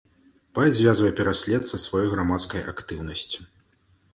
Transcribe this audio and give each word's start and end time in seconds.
Паэт 0.59 0.73
звязвае 0.77 1.11
пераслед 1.19 1.63
са 1.73 1.77
сваёй 1.85 2.09
грамадскай 2.15 2.61
актыўнасцю. 2.73 3.41